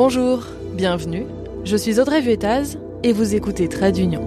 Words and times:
Bonjour, 0.00 0.44
bienvenue. 0.74 1.26
Je 1.64 1.76
suis 1.76 1.98
Audrey 1.98 2.20
Vuettaz 2.20 2.78
et 3.02 3.12
vous 3.12 3.34
écoutez 3.34 3.68
Trade 3.68 3.96
d'Union. 3.96 4.24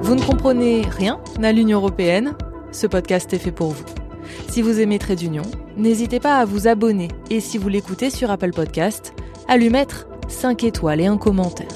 Vous 0.00 0.14
ne 0.14 0.22
comprenez 0.22 0.80
rien 0.80 1.20
à 1.42 1.52
l'Union 1.52 1.80
européenne? 1.80 2.38
Ce 2.72 2.86
podcast 2.86 3.34
est 3.34 3.38
fait 3.38 3.52
pour 3.52 3.72
vous. 3.72 3.84
Si 4.48 4.62
vous 4.62 4.80
aimez 4.80 4.98
Trade 4.98 5.18
d'Union, 5.18 5.42
n'hésitez 5.76 6.20
pas 6.20 6.38
à 6.38 6.46
vous 6.46 6.68
abonner 6.68 7.08
et 7.28 7.40
si 7.40 7.58
vous 7.58 7.68
l'écoutez 7.68 8.08
sur 8.08 8.30
Apple 8.30 8.52
Podcast, 8.52 9.12
à 9.46 9.58
lui 9.58 9.68
mettre 9.68 10.08
5 10.28 10.64
étoiles 10.64 11.02
et 11.02 11.06
un 11.06 11.18
commentaire. 11.18 11.68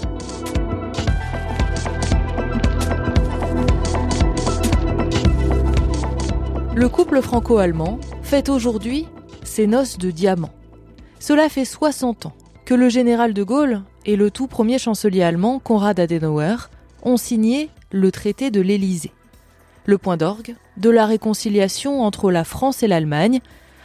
Le 6.74 6.88
couple 6.88 7.20
franco-allemand 7.20 8.00
fête 8.22 8.48
aujourd'hui 8.48 9.06
ses 9.48 9.66
noces 9.66 9.98
de 9.98 10.10
diamant. 10.10 10.50
Cela 11.18 11.48
fait 11.48 11.64
60 11.64 12.26
ans 12.26 12.32
que 12.64 12.74
le 12.74 12.88
général 12.88 13.34
de 13.34 13.42
Gaulle 13.42 13.82
et 14.04 14.14
le 14.14 14.30
tout 14.30 14.46
premier 14.46 14.78
chancelier 14.78 15.22
allemand, 15.22 15.58
Konrad 15.58 15.98
Adenauer, 15.98 16.68
ont 17.02 17.16
signé 17.16 17.70
le 17.90 18.12
traité 18.12 18.50
de 18.50 18.60
l'Élysée. 18.60 19.12
Le 19.86 19.98
point 19.98 20.16
d'orgue 20.16 20.54
de 20.76 20.90
la 20.90 21.06
réconciliation 21.06 22.02
entre 22.02 22.30
la 22.30 22.44
France 22.44 22.82
et 22.82 22.88
l'Allemagne 22.88 23.40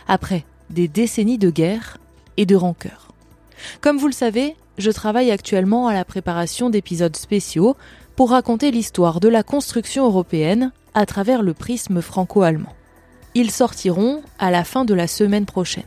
après 0.08 0.46
des 0.70 0.88
décennies 0.88 1.38
de 1.38 1.50
guerre 1.50 1.98
et 2.38 2.46
de 2.46 2.56
rancœur. 2.56 3.14
Comme 3.80 3.98
vous 3.98 4.08
le 4.08 4.14
savez, 4.14 4.56
je 4.78 4.92
travaille 4.92 5.32
actuellement 5.32 5.88
à 5.88 5.94
la 5.94 6.04
préparation 6.04 6.70
d'épisodes 6.70 7.16
spéciaux 7.16 7.78
pour 8.16 8.32
raconter 8.32 8.70
l'histoire 8.70 9.20
de 9.20 9.30
la 9.30 9.44
construction 9.44 10.06
européenne 10.06 10.72
à 10.94 11.06
travers 11.06 11.42
le 11.42 11.54
prisme 11.54 12.02
franco-allemand. 12.02 12.74
Ils 13.36 13.52
sortiront 13.52 14.22
à 14.40 14.52
la 14.52 14.64
fin 14.64 14.86
de 14.86 14.94
la 14.94 15.08
semaine 15.08 15.46
prochaine. 15.46 15.84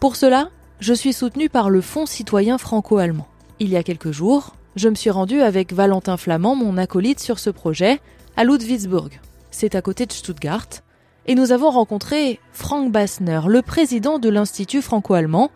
Pour 0.00 0.16
cela, 0.16 0.48
je 0.80 0.92
suis 0.92 1.12
soutenu 1.12 1.48
par 1.48 1.70
le 1.70 1.80
Fonds 1.80 2.06
citoyen 2.06 2.58
franco-allemand. 2.58 3.28
Il 3.60 3.68
y 3.68 3.76
a 3.76 3.84
quelques 3.84 4.10
jours, 4.10 4.56
je 4.74 4.88
me 4.88 4.94
suis 4.94 5.10
rendu 5.10 5.40
avec 5.42 5.72
Valentin 5.72 6.16
Flamand, 6.16 6.56
mon 6.56 6.76
acolyte 6.76 7.20
sur 7.20 7.38
ce 7.38 7.50
projet, 7.50 8.00
à 8.36 8.44
Ludwigsburg. 8.44 9.20
C'est 9.50 9.74
à 9.74 9.82
côté 9.82 10.06
de 10.06 10.12
Stuttgart. 10.12 10.66
Et 11.26 11.36
nous 11.36 11.52
avons 11.52 11.70
rencontré 11.70 12.40
Frank 12.52 12.90
Bassner, 12.90 13.42
le 13.46 13.62
président 13.62 14.18
de 14.18 14.28
l'Institut 14.28 14.82
franco-allemand. 14.82 15.50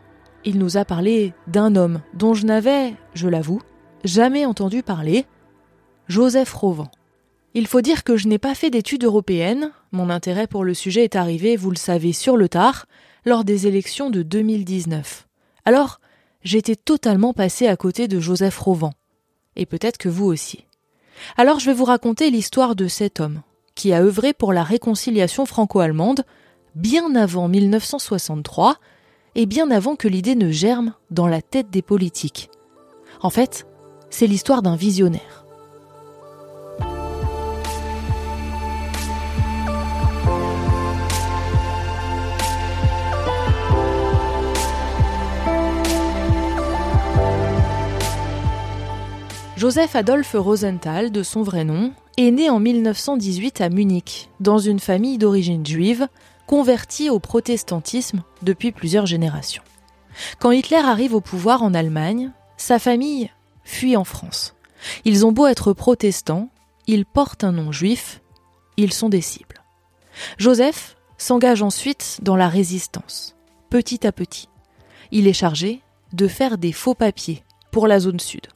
Il 0.44 0.58
nous 0.58 0.76
a 0.76 0.84
parlé 0.84 1.32
d'un 1.48 1.74
homme 1.74 2.02
dont 2.14 2.34
je 2.34 2.46
n'avais, 2.46 2.94
je 3.14 3.26
l'avoue, 3.26 3.62
jamais 4.04 4.46
entendu 4.46 4.84
parler, 4.84 5.26
Joseph 6.06 6.52
Rovan. 6.52 6.88
Il 7.56 7.66
faut 7.66 7.80
dire 7.80 8.04
que 8.04 8.18
je 8.18 8.28
n'ai 8.28 8.36
pas 8.36 8.54
fait 8.54 8.68
d'études 8.68 9.04
européennes, 9.04 9.70
mon 9.90 10.10
intérêt 10.10 10.46
pour 10.46 10.62
le 10.62 10.74
sujet 10.74 11.04
est 11.04 11.16
arrivé, 11.16 11.56
vous 11.56 11.70
le 11.70 11.78
savez, 11.78 12.12
sur 12.12 12.36
le 12.36 12.50
tard, 12.50 12.84
lors 13.24 13.44
des 13.44 13.66
élections 13.66 14.10
de 14.10 14.22
2019. 14.22 15.26
Alors, 15.64 15.98
j'étais 16.42 16.76
totalement 16.76 17.32
passé 17.32 17.66
à 17.66 17.74
côté 17.74 18.08
de 18.08 18.20
Joseph 18.20 18.58
Rovan. 18.58 18.92
Et 19.56 19.64
peut-être 19.64 19.96
que 19.96 20.10
vous 20.10 20.26
aussi. 20.26 20.66
Alors 21.38 21.58
je 21.58 21.64
vais 21.64 21.72
vous 21.72 21.86
raconter 21.86 22.28
l'histoire 22.28 22.76
de 22.76 22.88
cet 22.88 23.20
homme, 23.20 23.40
qui 23.74 23.94
a 23.94 24.02
œuvré 24.02 24.34
pour 24.34 24.52
la 24.52 24.62
réconciliation 24.62 25.46
franco-allemande 25.46 26.24
bien 26.74 27.14
avant 27.14 27.48
1963 27.48 28.76
et 29.34 29.46
bien 29.46 29.70
avant 29.70 29.96
que 29.96 30.08
l'idée 30.08 30.34
ne 30.34 30.50
germe 30.50 30.92
dans 31.10 31.26
la 31.26 31.40
tête 31.40 31.70
des 31.70 31.80
politiques. 31.80 32.50
En 33.22 33.30
fait, 33.30 33.66
c'est 34.10 34.26
l'histoire 34.26 34.60
d'un 34.60 34.76
visionnaire. 34.76 35.45
Joseph 49.56 49.96
Adolphe 49.96 50.36
Rosenthal, 50.38 51.10
de 51.10 51.22
son 51.22 51.42
vrai 51.42 51.64
nom, 51.64 51.94
est 52.18 52.30
né 52.30 52.50
en 52.50 52.60
1918 52.60 53.62
à 53.62 53.70
Munich, 53.70 54.28
dans 54.38 54.58
une 54.58 54.80
famille 54.80 55.16
d'origine 55.16 55.64
juive, 55.64 56.08
convertie 56.46 57.08
au 57.08 57.20
protestantisme 57.20 58.22
depuis 58.42 58.70
plusieurs 58.70 59.06
générations. 59.06 59.62
Quand 60.40 60.50
Hitler 60.50 60.76
arrive 60.76 61.14
au 61.14 61.22
pouvoir 61.22 61.62
en 61.62 61.72
Allemagne, 61.72 62.32
sa 62.58 62.78
famille 62.78 63.30
fuit 63.64 63.96
en 63.96 64.04
France. 64.04 64.54
Ils 65.06 65.24
ont 65.24 65.32
beau 65.32 65.46
être 65.46 65.72
protestants, 65.72 66.50
ils 66.86 67.06
portent 67.06 67.42
un 67.44 67.52
nom 67.52 67.72
juif, 67.72 68.20
ils 68.76 68.92
sont 68.92 69.08
des 69.08 69.22
cibles. 69.22 69.62
Joseph 70.36 70.98
s'engage 71.16 71.62
ensuite 71.62 72.18
dans 72.20 72.36
la 72.36 72.50
résistance, 72.50 73.36
petit 73.70 74.06
à 74.06 74.12
petit. 74.12 74.50
Il 75.12 75.26
est 75.26 75.32
chargé 75.32 75.80
de 76.12 76.28
faire 76.28 76.58
des 76.58 76.72
faux 76.72 76.94
papiers 76.94 77.42
pour 77.72 77.86
la 77.86 78.00
zone 78.00 78.20
sud. 78.20 78.48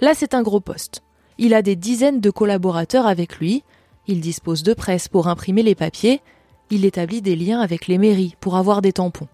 Là, 0.00 0.14
c'est 0.14 0.34
un 0.34 0.42
gros 0.42 0.60
poste. 0.60 1.02
Il 1.38 1.54
a 1.54 1.62
des 1.62 1.76
dizaines 1.76 2.20
de 2.20 2.30
collaborateurs 2.30 3.06
avec 3.06 3.38
lui, 3.38 3.64
il 4.06 4.20
dispose 4.20 4.62
de 4.62 4.74
presse 4.74 5.08
pour 5.08 5.28
imprimer 5.28 5.62
les 5.62 5.74
papiers, 5.74 6.20
il 6.70 6.84
établit 6.84 7.22
des 7.22 7.36
liens 7.36 7.60
avec 7.60 7.86
les 7.86 7.98
mairies 7.98 8.36
pour 8.40 8.56
avoir 8.56 8.82
des 8.82 8.92
tampons. 8.92 9.28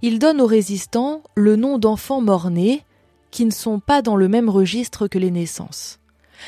Il 0.00 0.18
donne 0.18 0.40
aux 0.40 0.46
résistants 0.46 1.22
le 1.34 1.56
nom 1.56 1.78
d'enfants 1.78 2.20
morts-nés 2.20 2.82
qui 3.30 3.44
ne 3.44 3.50
sont 3.50 3.80
pas 3.80 4.02
dans 4.02 4.16
le 4.16 4.28
même 4.28 4.48
registre 4.48 5.08
que 5.08 5.18
les 5.18 5.30
naissances. 5.30 5.98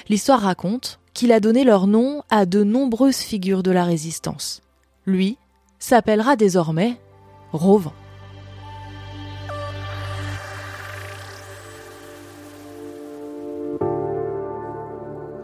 L'histoire 0.09 0.41
raconte 0.41 1.01
qu'il 1.13 1.33
a 1.33 1.41
donné 1.41 1.65
leur 1.65 1.87
nom 1.87 2.23
à 2.31 2.47
de 2.47 2.65
nombreuses 2.65 3.19
figures 3.19 3.63
de 3.63 3.71
la 3.71 3.85
résistance. 3.85 4.63
Lui 5.07 5.39
s'appellera 5.79 6.37
désormais 6.37 6.99
Rovan. 7.53 7.93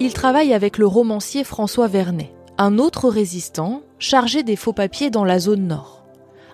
Il 0.02 0.14
travaille 0.14 0.54
avec 0.54 0.78
le 0.78 0.86
romancier 0.86 1.44
François 1.44 1.86
Vernet, 1.86 2.32
un 2.56 2.78
autre 2.78 3.10
résistant 3.10 3.82
chargé 3.98 4.42
des 4.42 4.56
faux 4.56 4.72
papiers 4.72 5.10
dans 5.10 5.24
la 5.24 5.38
zone 5.38 5.66
nord. 5.66 6.06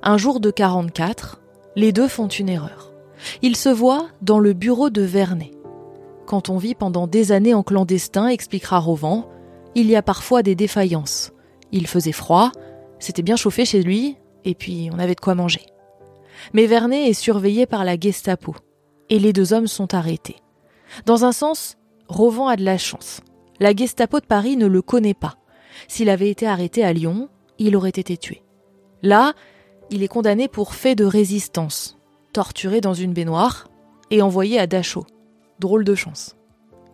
Un 0.02 0.18
jour 0.18 0.40
de 0.40 0.50
44, 0.50 1.40
les 1.76 1.92
deux 1.92 2.08
font 2.08 2.26
une 2.26 2.48
erreur. 2.48 2.90
Ils 3.42 3.54
se 3.54 3.68
voient 3.68 4.08
dans 4.20 4.40
le 4.40 4.52
bureau 4.52 4.90
de 4.90 5.02
Vernet. 5.02 5.52
Quand 6.26 6.50
on 6.50 6.58
vit 6.58 6.74
pendant 6.74 7.06
des 7.06 7.30
années 7.30 7.54
en 7.54 7.62
clandestin, 7.62 8.26
expliquera 8.26 8.80
Rovan, 8.80 9.28
il 9.76 9.86
y 9.86 9.94
a 9.94 10.02
parfois 10.02 10.42
des 10.42 10.56
défaillances. 10.56 11.32
Il 11.70 11.86
faisait 11.86 12.10
froid, 12.10 12.50
c'était 12.98 13.22
bien 13.22 13.36
chauffé 13.36 13.64
chez 13.64 13.80
lui, 13.80 14.16
et 14.44 14.56
puis 14.56 14.90
on 14.92 14.98
avait 14.98 15.14
de 15.14 15.20
quoi 15.20 15.36
manger. 15.36 15.66
Mais 16.52 16.66
Vernet 16.66 17.10
est 17.10 17.14
surveillé 17.14 17.64
par 17.66 17.84
la 17.84 17.96
Gestapo, 17.96 18.56
et 19.08 19.20
les 19.20 19.32
deux 19.32 19.52
hommes 19.52 19.68
sont 19.68 19.94
arrêtés. 19.94 20.36
Dans 21.04 21.24
un 21.24 21.32
sens, 21.32 21.76
Rovan 22.08 22.48
a 22.48 22.56
de 22.56 22.64
la 22.64 22.78
chance. 22.78 23.20
La 23.60 23.74
Gestapo 23.74 24.20
de 24.20 24.26
Paris 24.26 24.56
ne 24.56 24.66
le 24.66 24.82
connaît 24.82 25.14
pas. 25.14 25.36
S'il 25.88 26.10
avait 26.10 26.30
été 26.30 26.46
arrêté 26.46 26.84
à 26.84 26.92
Lyon, 26.92 27.28
il 27.58 27.76
aurait 27.76 27.90
été 27.90 28.16
tué. 28.16 28.42
Là, 29.02 29.34
il 29.90 30.02
est 30.02 30.08
condamné 30.08 30.48
pour 30.48 30.74
fait 30.74 30.94
de 30.94 31.04
résistance, 31.04 31.96
torturé 32.32 32.80
dans 32.80 32.94
une 32.94 33.12
baignoire 33.12 33.68
et 34.10 34.22
envoyé 34.22 34.58
à 34.58 34.66
Dachau. 34.66 35.06
Drôle 35.58 35.84
de 35.84 35.94
chance. 35.94 36.36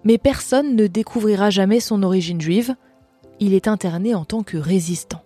Mais 0.04 0.18
personne 0.18 0.76
ne 0.76 0.86
découvrira 0.86 1.50
jamais 1.50 1.80
son 1.80 2.02
origine 2.02 2.40
juive. 2.40 2.74
Il 3.40 3.54
est 3.54 3.66
interné 3.66 4.14
en 4.14 4.24
tant 4.24 4.42
que 4.42 4.56
résistant. 4.56 5.22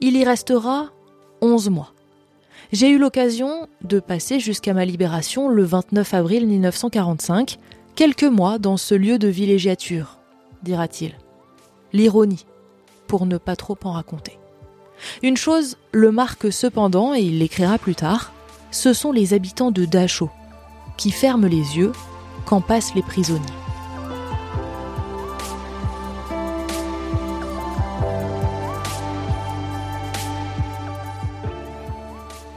Il 0.00 0.16
y 0.16 0.24
restera 0.24 0.90
11 1.42 1.70
mois. 1.70 1.92
J'ai 2.72 2.88
eu 2.88 2.98
l'occasion 2.98 3.68
de 3.82 4.00
passer 4.00 4.40
jusqu'à 4.40 4.72
ma 4.72 4.86
libération 4.86 5.48
le 5.48 5.62
29 5.62 6.14
avril 6.14 6.46
1945, 6.46 7.58
quelques 7.94 8.24
mois 8.24 8.58
dans 8.58 8.78
ce 8.78 8.94
lieu 8.94 9.18
de 9.18 9.28
villégiature, 9.28 10.18
dira-t-il. 10.62 11.14
L'ironie, 11.92 12.46
pour 13.06 13.26
ne 13.26 13.38
pas 13.38 13.56
trop 13.56 13.76
en 13.84 13.92
raconter. 13.92 14.38
Une 15.22 15.36
chose 15.36 15.76
le 15.92 16.12
marque 16.12 16.52
cependant, 16.52 17.14
et 17.14 17.20
il 17.20 17.38
l'écrira 17.38 17.78
plus 17.78 17.94
tard, 17.94 18.32
ce 18.70 18.92
sont 18.92 19.12
les 19.12 19.34
habitants 19.34 19.70
de 19.70 19.84
Dachau, 19.84 20.30
qui 20.96 21.10
ferment 21.10 21.46
les 21.46 21.76
yeux 21.76 21.92
quand 22.46 22.60
passent 22.60 22.94
les 22.94 23.02
prisonniers. 23.02 23.40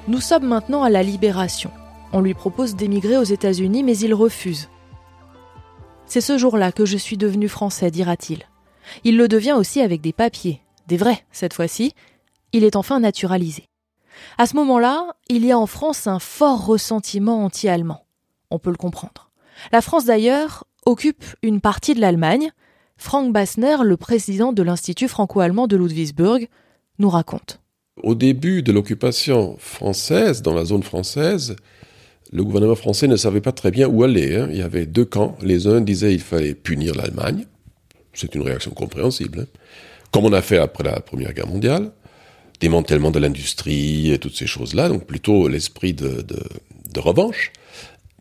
Nous 0.08 0.22
sommes 0.22 0.46
maintenant 0.46 0.84
à 0.84 0.90
la 0.92 1.02
libération. 1.02 1.72
On 2.14 2.22
lui 2.22 2.36
propose 2.36 2.76
d'émigrer 2.76 3.18
aux 3.18 3.24
États-Unis, 3.24 3.84
mais 3.84 3.98
il 3.98 4.14
refuse. 4.14 4.70
C'est 6.08 6.22
ce 6.22 6.38
jour-là 6.38 6.72
que 6.72 6.86
je 6.86 6.98
suis 6.98 7.18
devenu 7.18 7.48
français, 7.48 7.92
dira-t-il. 7.92 8.44
Il 9.04 9.18
le 9.18 9.28
devient 9.28 9.54
aussi 9.54 9.82
avec 9.82 10.02
des 10.02 10.14
papiers, 10.14 10.62
des 10.88 10.98
vrais 10.98 11.26
cette 11.32 11.54
fois-ci. 11.54 11.94
Il 12.54 12.64
est 12.64 12.76
enfin 12.76 13.00
naturalisé. 13.00 13.68
À 14.38 14.46
ce 14.46 14.56
moment-là, 14.56 15.16
il 15.30 15.46
y 15.46 15.52
a 15.52 15.58
en 15.58 15.66
France 15.66 16.08
un 16.08 16.20
fort 16.20 16.66
ressentiment 16.66 17.44
anti-allemand. 17.44 18.06
On 18.52 18.60
peut 18.60 18.70
le 18.70 18.78
comprendre. 18.78 19.32
La 19.72 19.82
France 19.82 20.06
d'ailleurs 20.06 20.66
occupe 20.86 21.26
une 21.42 21.62
partie 21.62 21.96
de 21.96 22.02
l'Allemagne. 22.02 22.52
Frank 22.98 23.34
Bassner, 23.34 23.78
le 23.84 23.98
président 23.98 24.54
de 24.54 24.64
l'Institut 24.64 25.08
franco-allemand 25.08 25.68
de 25.68 25.76
Ludwigsburg, 25.76 26.48
nous 27.00 27.10
raconte. 27.10 27.60
Au 28.04 28.16
début 28.16 28.62
de 28.62 28.72
l'occupation 28.72 29.58
française, 29.58 30.42
dans 30.42 30.54
la 30.54 30.66
zone 30.66 30.84
française, 30.84 31.56
le 32.32 32.44
gouvernement 32.44 32.76
français 32.76 33.08
ne 33.08 33.16
savait 33.16 33.42
pas 33.42 33.52
très 33.52 33.72
bien 33.72 33.88
où 33.88 34.04
aller. 34.04 34.36
Hein. 34.36 34.48
Il 34.52 34.58
y 34.58 34.62
avait 34.62 34.86
deux 34.86 35.06
camps. 35.06 35.38
Les 35.42 35.68
uns 35.68 35.82
disaient 35.82 36.12
qu'il 36.12 36.22
fallait 36.22 36.54
punir 36.54 36.96
l'Allemagne. 36.96 37.46
C'est 38.14 38.34
une 38.36 38.42
réaction 38.42 38.72
compréhensible. 38.72 39.42
Hein. 39.42 39.60
Comme 40.12 40.26
on 40.26 40.34
a 40.34 40.42
fait 40.42 40.58
après 40.58 40.84
la 40.84 41.00
Première 41.00 41.34
Guerre 41.34 41.48
mondiale. 41.48 41.92
Démantèlement 42.60 43.12
de 43.12 43.20
l'industrie 43.20 44.12
et 44.12 44.18
toutes 44.18 44.36
ces 44.36 44.48
choses-là. 44.48 44.90
Donc 44.90 45.06
plutôt 45.06 45.48
l'esprit 45.48 45.94
de, 45.94 46.26
de 46.94 47.00
revanche. 47.00 47.52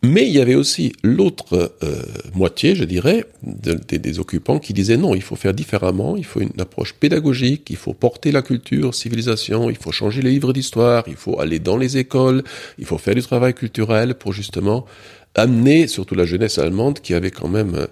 Mais 0.05 0.27
il 0.27 0.33
y 0.33 0.39
avait 0.39 0.55
aussi 0.55 0.93
l'autre 1.03 1.75
euh, 1.83 2.03
moitié, 2.35 2.75
je 2.75 2.83
dirais, 2.83 3.25
des 3.41 4.19
occupants 4.19 4.59
qui 4.59 4.73
disaient 4.73 4.97
non, 4.97 5.15
il 5.15 5.21
faut 5.23 5.35
faire 5.35 5.53
différemment, 5.53 6.15
il 6.15 6.25
faut 6.25 6.41
une 6.41 6.59
approche 6.59 6.93
pédagogique, 6.93 7.69
il 7.71 7.75
faut 7.75 7.93
porter 7.93 8.31
la 8.31 8.43
culture, 8.43 8.93
civilisation, 8.93 9.69
il 9.69 9.77
faut 9.77 9.91
changer 9.91 10.21
les 10.21 10.29
livres 10.29 10.53
d'histoire, 10.53 11.05
il 11.07 11.15
faut 11.15 11.39
aller 11.39 11.57
dans 11.57 11.77
les 11.77 11.97
écoles, 11.97 12.43
il 12.77 12.85
faut 12.85 12.99
faire 12.99 13.15
du 13.15 13.23
travail 13.23 13.55
culturel 13.55 14.13
pour 14.13 14.31
justement 14.31 14.85
amener 15.33 15.87
surtout 15.87 16.13
la 16.13 16.25
jeunesse 16.25 16.59
allemande 16.59 16.99
qui 16.99 17.15
avait 17.15 17.31
quand 17.31 17.49
même 17.49 17.73
euh, 17.73 17.87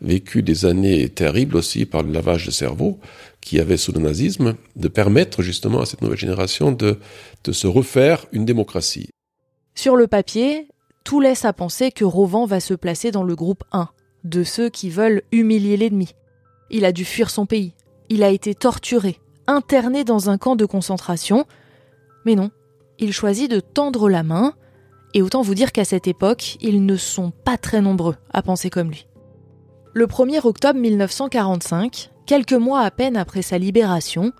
vécu 0.00 0.42
des 0.42 0.64
années 0.64 1.08
terribles 1.08 1.56
aussi 1.56 1.86
par 1.86 2.04
le 2.04 2.12
lavage 2.12 2.46
de 2.46 2.52
cerveau 2.52 3.00
qui 3.40 3.58
avait 3.58 3.76
sous 3.76 3.92
le 3.92 4.00
nazisme, 4.00 4.54
de 4.76 4.88
permettre 4.88 5.42
justement 5.42 5.80
à 5.80 5.86
cette 5.86 6.02
nouvelle 6.02 6.18
génération 6.18 6.70
de, 6.70 6.98
de 7.42 7.52
se 7.52 7.66
refaire 7.66 8.26
une 8.30 8.44
démocratie. 8.44 9.08
Sur 9.74 9.96
le 9.96 10.06
papier, 10.06 10.68
tout 11.08 11.20
laisse 11.20 11.46
à 11.46 11.54
penser 11.54 11.90
que 11.90 12.04
Rovan 12.04 12.44
va 12.44 12.60
se 12.60 12.74
placer 12.74 13.10
dans 13.10 13.24
le 13.24 13.34
groupe 13.34 13.64
1, 13.72 13.88
de 14.24 14.44
ceux 14.44 14.68
qui 14.68 14.90
veulent 14.90 15.22
humilier 15.32 15.78
l'ennemi. 15.78 16.14
Il 16.68 16.84
a 16.84 16.92
dû 16.92 17.06
fuir 17.06 17.30
son 17.30 17.46
pays, 17.46 17.72
il 18.10 18.22
a 18.22 18.28
été 18.28 18.54
torturé, 18.54 19.18
interné 19.46 20.04
dans 20.04 20.28
un 20.28 20.36
camp 20.36 20.54
de 20.54 20.66
concentration, 20.66 21.46
mais 22.26 22.34
non, 22.34 22.50
il 22.98 23.14
choisit 23.14 23.50
de 23.50 23.60
tendre 23.60 24.10
la 24.10 24.22
main, 24.22 24.52
et 25.14 25.22
autant 25.22 25.40
vous 25.40 25.54
dire 25.54 25.72
qu'à 25.72 25.86
cette 25.86 26.08
époque, 26.08 26.58
ils 26.60 26.84
ne 26.84 26.96
sont 26.96 27.30
pas 27.30 27.56
très 27.56 27.80
nombreux 27.80 28.16
à 28.30 28.42
penser 28.42 28.68
comme 28.68 28.90
lui. 28.90 29.06
Le 29.94 30.06
1er 30.06 30.46
octobre 30.46 30.78
1945, 30.78 32.10
quelques 32.26 32.52
mois 32.52 32.82
à 32.82 32.90
peine 32.90 33.16
après 33.16 33.40
sa 33.40 33.56
libération, 33.56 34.32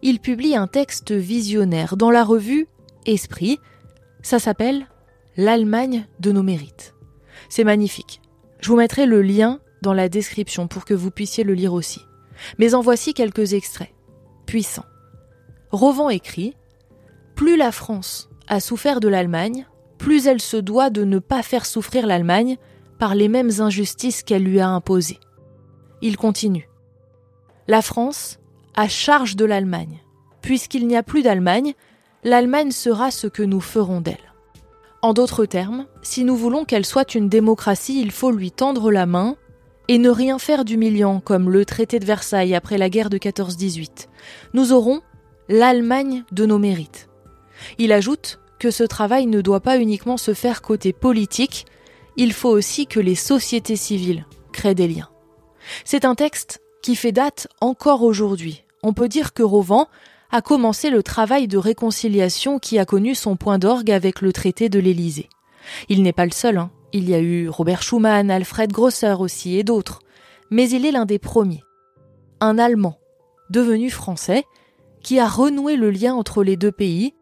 il 0.00 0.20
publie 0.20 0.56
un 0.56 0.68
texte 0.68 1.12
visionnaire 1.12 1.98
dans 1.98 2.10
la 2.10 2.24
revue 2.24 2.66
Esprit. 3.04 3.60
Ça 4.22 4.38
s'appelle 4.38 4.86
l'Allemagne 5.36 6.06
de 6.20 6.32
nos 6.32 6.42
mérites. 6.42 6.94
C'est 7.48 7.64
magnifique. 7.64 8.20
Je 8.60 8.68
vous 8.68 8.76
mettrai 8.76 9.06
le 9.06 9.22
lien 9.22 9.60
dans 9.82 9.92
la 9.92 10.08
description 10.08 10.68
pour 10.68 10.84
que 10.84 10.94
vous 10.94 11.10
puissiez 11.10 11.44
le 11.44 11.54
lire 11.54 11.72
aussi. 11.72 12.00
Mais 12.58 12.74
en 12.74 12.80
voici 12.80 13.14
quelques 13.14 13.52
extraits. 13.52 13.92
Puissants. 14.46 14.86
Rovan 15.70 16.08
écrit 16.08 16.56
Plus 17.34 17.56
la 17.56 17.72
France 17.72 18.30
a 18.46 18.60
souffert 18.60 19.00
de 19.00 19.08
l'Allemagne, 19.08 19.66
plus 19.98 20.26
elle 20.26 20.40
se 20.40 20.56
doit 20.56 20.90
de 20.90 21.04
ne 21.04 21.18
pas 21.18 21.42
faire 21.42 21.66
souffrir 21.66 22.06
l'Allemagne 22.06 22.56
par 22.98 23.14
les 23.14 23.28
mêmes 23.28 23.50
injustices 23.60 24.22
qu'elle 24.22 24.44
lui 24.44 24.60
a 24.60 24.68
imposées. 24.68 25.20
Il 26.00 26.16
continue. 26.16 26.68
La 27.66 27.82
France 27.82 28.38
a 28.74 28.88
charge 28.88 29.36
de 29.36 29.44
l'Allemagne. 29.44 30.00
Puisqu'il 30.42 30.86
n'y 30.86 30.96
a 30.96 31.02
plus 31.02 31.22
d'Allemagne, 31.22 31.72
l'Allemagne 32.22 32.70
sera 32.70 33.10
ce 33.10 33.26
que 33.26 33.42
nous 33.42 33.60
ferons 33.60 34.00
d'elle. 34.00 34.33
En 35.04 35.12
d'autres 35.12 35.44
termes, 35.44 35.84
si 36.00 36.24
nous 36.24 36.34
voulons 36.34 36.64
qu'elle 36.64 36.86
soit 36.86 37.14
une 37.14 37.28
démocratie, 37.28 38.00
il 38.00 38.10
faut 38.10 38.30
lui 38.30 38.50
tendre 38.50 38.90
la 38.90 39.04
main 39.04 39.36
et 39.86 39.98
ne 39.98 40.08
rien 40.08 40.38
faire 40.38 40.64
d'humiliant 40.64 41.20
comme 41.20 41.50
le 41.50 41.66
traité 41.66 41.98
de 41.98 42.06
Versailles 42.06 42.54
après 42.54 42.78
la 42.78 42.88
guerre 42.88 43.10
de 43.10 43.18
14-18. 43.18 44.08
Nous 44.54 44.72
aurons 44.72 45.02
l'Allemagne 45.50 46.24
de 46.32 46.46
nos 46.46 46.58
mérites. 46.58 47.10
Il 47.76 47.92
ajoute 47.92 48.40
que 48.58 48.70
ce 48.70 48.82
travail 48.82 49.26
ne 49.26 49.42
doit 49.42 49.60
pas 49.60 49.76
uniquement 49.76 50.16
se 50.16 50.32
faire 50.32 50.62
côté 50.62 50.94
politique, 50.94 51.66
il 52.16 52.32
faut 52.32 52.48
aussi 52.48 52.86
que 52.86 52.98
les 52.98 53.14
sociétés 53.14 53.76
civiles 53.76 54.24
créent 54.54 54.74
des 54.74 54.88
liens. 54.88 55.10
C'est 55.84 56.06
un 56.06 56.14
texte 56.14 56.62
qui 56.82 56.96
fait 56.96 57.12
date 57.12 57.46
encore 57.60 58.04
aujourd'hui. 58.04 58.64
On 58.82 58.94
peut 58.94 59.08
dire 59.08 59.34
que 59.34 59.42
Rovan 59.42 59.86
a 60.30 60.42
commencé 60.42 60.90
le 60.90 61.02
travail 61.02 61.48
de 61.48 61.58
réconciliation 61.58 62.58
qui 62.58 62.78
a 62.78 62.84
connu 62.84 63.14
son 63.14 63.36
point 63.36 63.58
d'orgue 63.58 63.90
avec 63.90 64.20
le 64.20 64.32
traité 64.32 64.68
de 64.68 64.78
l'Élysée. 64.78 65.28
Il 65.88 66.02
n'est 66.02 66.12
pas 66.12 66.26
le 66.26 66.32
seul, 66.32 66.58
hein. 66.58 66.70
il 66.92 67.08
y 67.08 67.14
a 67.14 67.20
eu 67.20 67.48
Robert 67.48 67.82
Schuman, 67.82 68.30
Alfred 68.30 68.72
Grosser 68.72 69.14
aussi 69.18 69.58
et 69.58 69.64
d'autres, 69.64 70.00
mais 70.50 70.68
il 70.68 70.84
est 70.84 70.92
l'un 70.92 71.06
des 71.06 71.18
premiers. 71.18 71.62
Un 72.40 72.58
Allemand, 72.58 72.98
devenu 73.50 73.90
français, 73.90 74.44
qui 75.02 75.18
a 75.18 75.28
renoué 75.28 75.76
le 75.76 75.90
lien 75.90 76.14
entre 76.14 76.42
les 76.42 76.56
deux 76.56 76.72
pays 76.72 77.14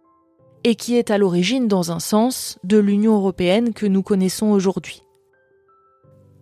et 0.65 0.75
qui 0.77 0.97
est 0.97 1.11
à 1.11 1.19
l'origine, 1.19 1.67
dans 1.67 1.91
un 1.91 1.99
sens, 1.99 2.59
de 2.63 2.79
l'Union 2.79 3.15
européenne 3.15 3.75
que 3.75 3.87
nous 3.87 4.03
connaissons 4.03 4.51
aujourd'hui. 4.51 5.03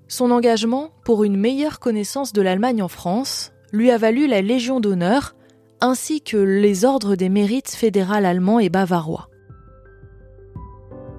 Son 0.09 0.31
engagement 0.31 0.91
pour 1.05 1.25
une 1.25 1.37
meilleure 1.37 1.79
connaissance 1.79 2.33
de 2.33 2.43
l'Allemagne 2.43 2.83
en 2.83 2.89
France 2.89 3.53
lui 3.73 3.91
a 3.91 3.99
valu 3.99 4.27
la 4.27 4.43
Légion 4.43 4.81
d'honneur 4.81 5.35
ainsi 5.81 6.21
que 6.21 6.37
les 6.37 6.85
ordres 6.85 7.17
des 7.17 7.29
mérites 7.29 7.71
fédéral 7.71 8.27
allemand 8.27 8.59
et 8.59 8.69
bavarois. 8.69 9.29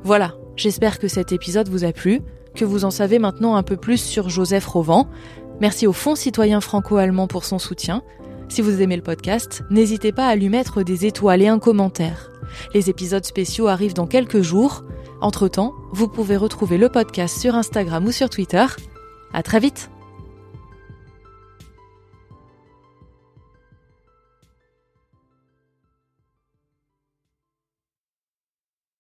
Voilà, 0.04 0.36
j'espère 0.56 1.00
que 1.00 1.08
cet 1.08 1.31
épisode 1.31 1.69
vous 1.69 1.84
a 1.84 1.92
plu, 1.92 2.22
que 2.56 2.66
vous 2.66 2.86
en 2.86 2.92
savez 2.92 3.19
maintenant 3.19 3.56
un 3.56 3.63
peu 3.63 3.78
plus 3.78 4.02
sur 4.02 4.30
Joseph 4.30 4.66
Rovan. 4.66 5.08
Merci 5.60 5.88
au 5.88 5.94
Fonds 5.94 6.16
citoyen 6.16 6.60
franco-allemand 6.60 7.28
pour 7.28 7.46
son 7.46 7.60
soutien. 7.60 8.04
Si 8.50 8.62
vous 8.62 8.81
aimez 8.81 8.98
le 8.98 9.04
podcast, 9.04 9.63
n'hésitez 9.69 10.12
pas 10.12 10.28
à 10.28 10.36
lui 10.36 10.50
mettre 10.50 10.84
des 10.84 11.06
étoiles 11.06 11.42
et 11.42 11.48
un 11.48 11.60
commentaire. 11.60 12.31
Les 12.74 12.90
épisodes 12.90 13.24
spéciaux 13.24 13.68
arrivent 13.68 13.94
dans 13.94 14.08
quelques 14.08 14.42
jours. 14.42 14.84
Entre-temps, 15.22 15.74
vous 15.92 16.08
pouvez 16.08 16.36
retrouver 16.36 16.78
le 16.78 16.90
podcast 16.90 17.40
sur 17.40 17.56
Instagram 17.56 18.06
ou 18.06 18.12
sur 18.12 18.30
Twitter. 18.30 18.66
À 19.34 19.44
très 19.44 19.60
vite! 19.60 19.90